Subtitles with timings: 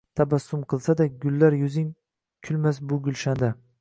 [0.19, 1.91] Tabassum qilsada gullar yuzing
[2.49, 3.53] kulmas bu gulshanda